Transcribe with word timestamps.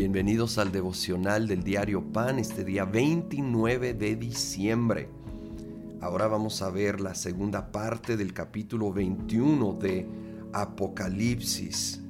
Bienvenidos 0.00 0.56
al 0.56 0.72
devocional 0.72 1.46
del 1.46 1.62
diario 1.62 2.02
Pan 2.02 2.38
este 2.38 2.64
día 2.64 2.86
29 2.86 3.92
de 3.92 4.16
diciembre. 4.16 5.10
Ahora 6.00 6.26
vamos 6.26 6.62
a 6.62 6.70
ver 6.70 7.02
la 7.02 7.14
segunda 7.14 7.70
parte 7.70 8.16
del 8.16 8.32
capítulo 8.32 8.94
21 8.94 9.74
de 9.74 10.08
Apocalipsis. 10.54 12.00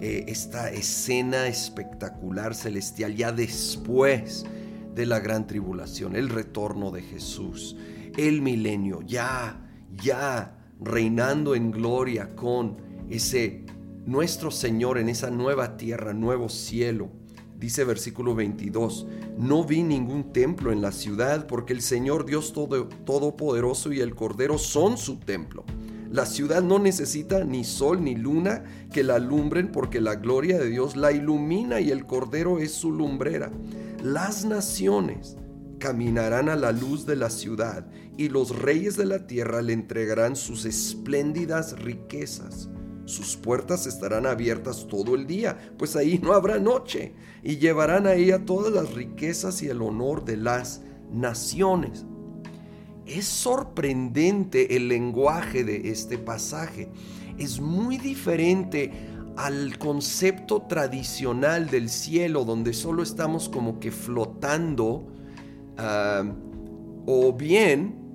Eh, 0.00 0.26
esta 0.28 0.70
escena 0.70 1.48
espectacular 1.48 2.54
celestial 2.54 3.16
ya 3.16 3.32
después 3.32 4.46
de 4.94 5.04
la 5.04 5.18
gran 5.18 5.48
tribulación, 5.48 6.14
el 6.14 6.28
retorno 6.28 6.92
de 6.92 7.02
Jesús, 7.02 7.74
el 8.16 8.42
milenio, 8.42 9.02
ya, 9.02 9.68
ya 10.00 10.56
reinando 10.80 11.56
en 11.56 11.72
gloria 11.72 12.36
con 12.36 12.76
ese 13.10 13.64
nuestro 14.08 14.50
Señor 14.50 14.96
en 14.96 15.10
esa 15.10 15.30
nueva 15.30 15.76
tierra, 15.76 16.14
nuevo 16.14 16.48
cielo. 16.48 17.10
Dice 17.58 17.84
versículo 17.84 18.34
22, 18.34 19.06
no 19.36 19.64
vi 19.64 19.82
ningún 19.82 20.32
templo 20.32 20.72
en 20.72 20.80
la 20.80 20.92
ciudad 20.92 21.46
porque 21.46 21.74
el 21.74 21.82
Señor 21.82 22.24
Dios 22.24 22.54
todo, 22.54 22.88
Todopoderoso 23.04 23.92
y 23.92 24.00
el 24.00 24.14
Cordero 24.14 24.56
son 24.56 24.96
su 24.96 25.18
templo. 25.18 25.64
La 26.10 26.24
ciudad 26.24 26.62
no 26.62 26.78
necesita 26.78 27.44
ni 27.44 27.64
sol 27.64 28.02
ni 28.02 28.16
luna 28.16 28.64
que 28.94 29.04
la 29.04 29.16
alumbren 29.16 29.70
porque 29.70 30.00
la 30.00 30.14
gloria 30.14 30.58
de 30.58 30.70
Dios 30.70 30.96
la 30.96 31.12
ilumina 31.12 31.78
y 31.78 31.90
el 31.90 32.06
Cordero 32.06 32.60
es 32.60 32.72
su 32.72 32.90
lumbrera. 32.92 33.52
Las 34.02 34.46
naciones 34.46 35.36
caminarán 35.78 36.48
a 36.48 36.56
la 36.56 36.72
luz 36.72 37.04
de 37.04 37.16
la 37.16 37.28
ciudad 37.28 37.86
y 38.16 38.30
los 38.30 38.58
reyes 38.58 38.96
de 38.96 39.04
la 39.04 39.26
tierra 39.26 39.60
le 39.60 39.74
entregarán 39.74 40.34
sus 40.34 40.64
espléndidas 40.64 41.78
riquezas. 41.78 42.70
Sus 43.08 43.36
puertas 43.36 43.86
estarán 43.86 44.26
abiertas 44.26 44.86
todo 44.86 45.14
el 45.14 45.26
día, 45.26 45.56
pues 45.78 45.96
ahí 45.96 46.20
no 46.22 46.34
habrá 46.34 46.58
noche, 46.58 47.14
y 47.42 47.56
llevarán 47.56 48.06
a 48.06 48.12
ella 48.12 48.44
todas 48.44 48.70
las 48.70 48.92
riquezas 48.92 49.62
y 49.62 49.68
el 49.68 49.80
honor 49.80 50.26
de 50.26 50.36
las 50.36 50.82
naciones. 51.10 52.04
Es 53.06 53.24
sorprendente 53.24 54.76
el 54.76 54.88
lenguaje 54.88 55.64
de 55.64 55.88
este 55.88 56.18
pasaje. 56.18 56.90
Es 57.38 57.60
muy 57.60 57.96
diferente 57.96 58.92
al 59.36 59.78
concepto 59.78 60.66
tradicional 60.68 61.70
del 61.70 61.88
cielo, 61.88 62.44
donde 62.44 62.74
solo 62.74 63.02
estamos 63.02 63.48
como 63.48 63.80
que 63.80 63.90
flotando, 63.90 65.06
ah, 65.78 66.30
o 67.06 67.32
bien 67.32 68.07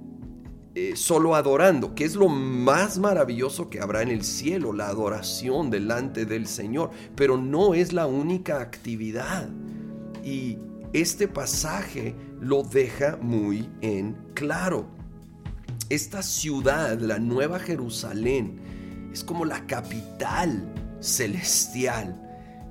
eh, 0.76 0.96
solo 0.96 1.36
adorando, 1.36 1.94
que 1.94 2.04
es 2.04 2.16
lo 2.16 2.30
más 2.30 2.98
maravilloso 2.98 3.70
que 3.70 3.80
habrá 3.80 4.02
en 4.02 4.10
el 4.10 4.24
cielo, 4.24 4.74
la 4.74 4.88
adoración 4.88 5.70
delante 5.70 6.26
del 6.26 6.48
Señor, 6.48 6.90
pero 7.16 7.38
no 7.38 7.76
es 7.76 7.94
la 7.94 8.08
única 8.08 8.60
actividad. 8.60 9.50
Y 10.24 10.58
este 10.92 11.28
pasaje 11.28 12.16
lo 12.42 12.64
deja 12.64 13.18
muy 13.22 13.70
en 13.82 14.18
claro. 14.34 14.88
Esta 15.90 16.24
ciudad, 16.24 17.00
la 17.00 17.20
Nueva 17.20 17.60
Jerusalén, 17.60 18.60
es 19.14 19.24
como 19.24 19.46
la 19.46 19.68
capital 19.68 20.74
celestial, 21.00 22.20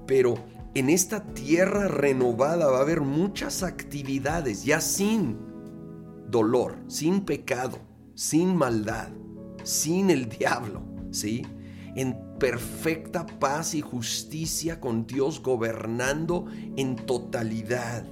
pero 0.09 0.35
en 0.75 0.91
esta 0.91 1.23
tierra 1.23 1.87
renovada 1.87 2.67
va 2.67 2.79
a 2.79 2.83
haber 2.83 3.01
muchas 3.01 3.63
actividades, 3.63 4.65
ya 4.65 4.81
sin 4.81 5.37
dolor, 6.29 6.77
sin 6.89 7.21
pecado, 7.21 7.79
sin 8.15 8.57
maldad, 8.57 9.09
sin 9.65 10.11
el 10.11 10.29
diablo, 10.29 10.83
¿sí? 11.11 11.47
En 11.95 12.17
perfecta 12.39 13.27
paz 13.27 13.75
y 13.75 13.81
justicia 13.81 14.81
con 14.81 15.07
Dios 15.07 15.43
gobernando 15.43 16.47
en 16.77 16.97
totalidad. 16.97 18.05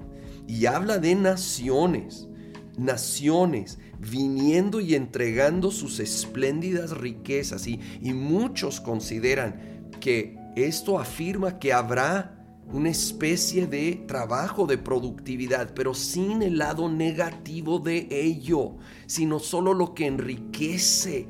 Y 0.47 0.67
habla 0.67 0.99
de 0.99 1.15
naciones, 1.15 2.29
naciones 2.77 3.79
viniendo 3.99 4.81
y 4.81 4.95
entregando 4.95 5.71
sus 5.71 6.01
espléndidas 6.01 6.97
riquezas. 6.97 7.67
Y, 7.67 7.81
y 8.01 8.13
muchos 8.13 8.81
consideran 8.81 9.91
que 10.01 10.39
esto 10.57 10.99
afirma 10.99 11.59
que 11.59 11.73
habrá 11.73 12.40
una 12.73 12.91
especie 12.91 13.67
de 13.67 14.05
trabajo 14.07 14.67
de 14.67 14.79
productividad, 14.79 15.75
pero 15.75 15.95
sin 15.95 16.43
el 16.43 16.59
lado 16.59 16.89
negativo 16.89 17.79
de 17.79 18.09
ello, 18.11 18.77
sino 19.07 19.39
solo 19.39 19.75
lo 19.75 19.95
que 19.95 20.07
enriquece, 20.07 21.29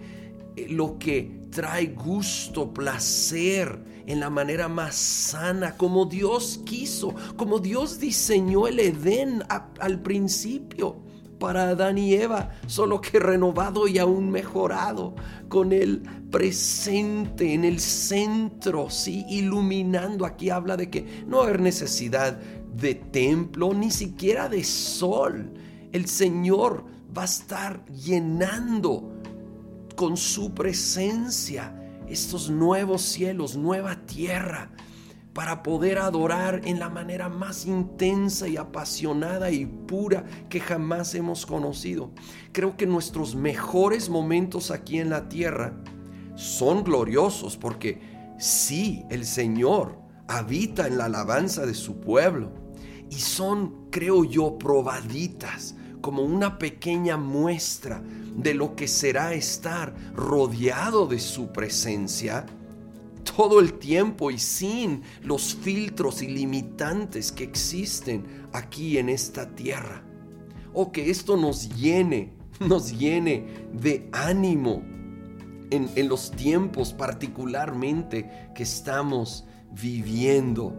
eh, 0.56 0.67
lo 0.69 0.99
que 0.99 1.41
trae 1.51 1.87
gusto, 1.87 2.73
placer 2.73 4.03
en 4.06 4.21
la 4.21 4.31
manera 4.31 4.69
más 4.69 4.97
sana, 4.97 5.77
como 5.77 6.05
Dios 6.06 6.61
quiso, 6.65 7.15
como 7.37 7.59
Dios 7.59 8.01
diseñó 8.01 8.67
el 8.67 8.81
Edén 8.81 9.43
al 9.78 10.01
principio 10.03 11.09
para 11.41 11.71
Adán 11.71 11.99
y 11.99 12.15
Eva, 12.15 12.51
solo 12.69 13.01
que 13.01 13.19
renovado 13.19 13.89
y 13.89 13.99
aún 13.99 14.31
mejorado, 14.31 15.17
con 15.49 15.73
el 15.73 16.03
presente 16.31 17.55
en 17.55 17.65
el 17.65 17.81
centro, 17.81 18.91
sí, 18.91 19.25
iluminando. 19.28 20.25
Aquí 20.25 20.51
habla 20.51 20.77
de 20.77 20.91
que 20.91 21.25
no 21.27 21.43
hay 21.43 21.59
necesidad 21.59 22.39
de 22.77 22.95
templo, 22.95 23.75
ni 23.75 23.91
siquiera 23.91 24.49
de 24.49 24.62
sol. 24.62 25.53
El 25.91 26.06
Señor 26.06 26.84
va 27.17 27.23
a 27.23 27.25
estar 27.25 27.84
llenando 27.87 29.11
con 29.97 30.17
su 30.17 30.55
presencia 30.55 31.75
estos 32.09 32.51
nuevos 32.51 33.03
cielos, 33.03 33.57
nueva 33.57 33.97
tierra 34.07 34.71
para 35.41 35.62
poder 35.62 35.97
adorar 35.97 36.61
en 36.65 36.78
la 36.78 36.91
manera 36.91 37.31
más 37.31 37.65
intensa 37.65 38.47
y 38.47 38.59
apasionada 38.59 39.51
y 39.51 39.65
pura 39.65 40.27
que 40.51 40.61
jamás 40.61 41.15
hemos 41.15 41.47
conocido. 41.47 42.11
Creo 42.53 42.77
que 42.77 42.84
nuestros 42.84 43.34
mejores 43.34 44.11
momentos 44.11 44.71
aquí 44.71 44.99
en 44.99 45.09
la 45.09 45.31
tierra 45.31 45.73
son 46.34 46.84
gloriosos 46.84 47.56
porque 47.56 48.03
sí, 48.39 49.03
el 49.09 49.25
Señor 49.25 49.97
habita 50.28 50.87
en 50.87 50.99
la 50.99 51.06
alabanza 51.06 51.65
de 51.65 51.72
su 51.72 52.01
pueblo 52.01 52.53
y 53.09 53.15
son, 53.15 53.89
creo 53.91 54.25
yo, 54.25 54.59
probaditas 54.59 55.75
como 56.03 56.22
una 56.22 56.59
pequeña 56.59 57.17
muestra 57.17 58.03
de 58.37 58.53
lo 58.53 58.77
que 58.77 58.87
será 58.87 59.33
estar 59.33 59.95
rodeado 60.15 61.07
de 61.07 61.19
su 61.19 61.51
presencia 61.51 62.45
todo 63.41 63.59
el 63.59 63.73
tiempo 63.73 64.31
y 64.31 64.39
sin 64.39 65.01
los 65.23 65.55
filtros 65.55 66.21
ilimitantes 66.21 67.33
que 67.33 67.43
existen 67.43 68.47
aquí 68.53 68.99
en 68.99 69.09
esta 69.09 69.55
tierra. 69.55 70.05
O 70.75 70.93
que 70.93 71.09
esto 71.09 71.39
nos 71.39 71.75
llene, 71.75 72.34
nos 72.61 72.99
llene 72.99 73.47
de 73.73 74.11
ánimo 74.12 74.83
en, 75.71 75.89
en 75.97 76.06
los 76.06 76.33
tiempos 76.33 76.93
particularmente 76.93 78.51
que 78.55 78.62
estamos 78.62 79.47
viviendo, 79.71 80.75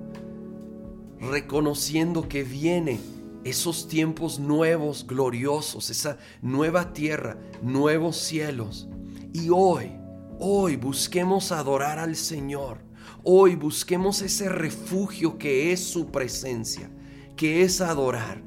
reconociendo 1.20 2.30
que 2.30 2.44
viene 2.44 3.00
esos 3.44 3.88
tiempos 3.88 4.38
nuevos, 4.38 5.08
gloriosos, 5.08 5.90
esa 5.90 6.20
nueva 6.44 6.94
tierra, 6.94 7.40
nuevos 7.64 8.18
cielos. 8.18 8.88
Y 9.34 9.50
hoy 9.50 10.00
Hoy 10.44 10.76
busquemos 10.76 11.52
adorar 11.52 12.00
al 12.00 12.16
Señor. 12.16 12.80
Hoy 13.24 13.56
busquemos 13.56 14.24
ese 14.24 14.50
refugio 14.50 15.38
que 15.38 15.72
es 15.72 15.84
su 15.84 16.08
presencia, 16.08 16.90
que 17.36 17.62
es 17.62 17.80
adorar. 17.80 18.42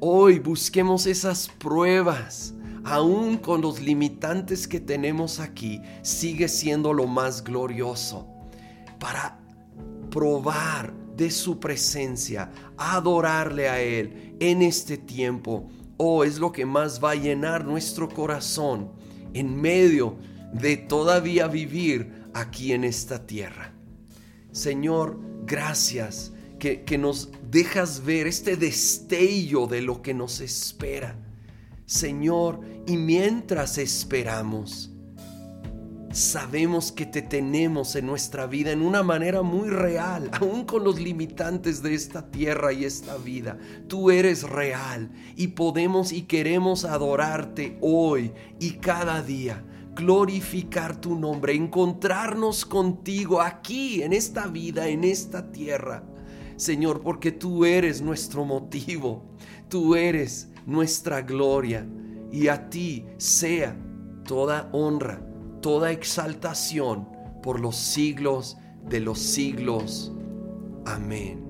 Hoy 0.00 0.38
busquemos 0.38 1.04
esas 1.04 1.50
pruebas. 1.58 2.54
Aún 2.82 3.36
con 3.36 3.60
los 3.60 3.82
limitantes 3.82 4.66
que 4.66 4.80
tenemos 4.80 5.38
aquí, 5.38 5.82
sigue 6.00 6.48
siendo 6.48 6.94
lo 6.94 7.06
más 7.06 7.44
glorioso 7.44 8.26
para 8.98 9.38
probar 10.10 10.94
de 11.14 11.30
su 11.30 11.60
presencia, 11.60 12.50
adorarle 12.78 13.68
a 13.68 13.82
Él 13.82 14.34
en 14.40 14.62
este 14.62 14.96
tiempo. 14.96 15.68
Oh, 15.98 16.24
es 16.24 16.38
lo 16.38 16.52
que 16.52 16.64
más 16.64 17.04
va 17.04 17.10
a 17.10 17.16
llenar 17.16 17.66
nuestro 17.66 18.08
corazón 18.08 18.92
en 19.34 19.60
medio 19.60 20.16
de 20.54 20.76
todavía 20.76 21.48
vivir 21.48 22.24
aquí 22.32 22.72
en 22.72 22.84
esta 22.84 23.26
tierra. 23.26 23.72
Señor, 24.52 25.18
gracias 25.44 26.32
que, 26.58 26.84
que 26.84 26.96
nos 26.96 27.30
dejas 27.50 28.04
ver 28.04 28.26
este 28.26 28.56
destello 28.56 29.66
de 29.66 29.82
lo 29.82 30.00
que 30.00 30.14
nos 30.14 30.40
espera. 30.40 31.18
Señor, 31.86 32.60
y 32.86 32.96
mientras 32.96 33.78
esperamos, 33.78 34.90
sabemos 36.12 36.92
que 36.92 37.06
te 37.06 37.22
tenemos 37.22 37.96
en 37.96 38.06
nuestra 38.06 38.46
vida 38.46 38.70
en 38.70 38.82
una 38.82 39.02
manera 39.02 39.42
muy 39.42 39.68
real, 39.68 40.30
aún 40.40 40.64
con 40.64 40.84
los 40.84 41.00
limitantes 41.00 41.82
de 41.82 41.94
esta 41.94 42.30
tierra 42.30 42.72
y 42.72 42.84
esta 42.84 43.16
vida. 43.16 43.58
Tú 43.88 44.10
eres 44.10 44.44
real 44.44 45.10
y 45.36 45.48
podemos 45.48 46.12
y 46.12 46.22
queremos 46.22 46.84
adorarte 46.84 47.76
hoy 47.80 48.32
y 48.60 48.74
cada 48.74 49.22
día 49.22 49.64
glorificar 49.94 51.00
tu 51.00 51.18
nombre, 51.18 51.54
encontrarnos 51.54 52.64
contigo 52.64 53.40
aquí, 53.40 54.02
en 54.02 54.12
esta 54.12 54.46
vida, 54.46 54.88
en 54.88 55.04
esta 55.04 55.50
tierra. 55.50 56.04
Señor, 56.56 57.02
porque 57.02 57.32
tú 57.32 57.64
eres 57.64 58.00
nuestro 58.00 58.44
motivo, 58.44 59.24
tú 59.68 59.94
eres 59.96 60.50
nuestra 60.66 61.22
gloria 61.22 61.86
y 62.30 62.48
a 62.48 62.68
ti 62.70 63.06
sea 63.16 63.76
toda 64.24 64.68
honra, 64.72 65.20
toda 65.60 65.90
exaltación 65.90 67.08
por 67.42 67.60
los 67.60 67.76
siglos 67.76 68.56
de 68.88 69.00
los 69.00 69.18
siglos. 69.18 70.12
Amén. 70.84 71.43